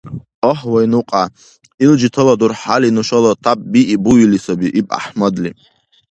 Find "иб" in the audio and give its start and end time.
4.79-4.85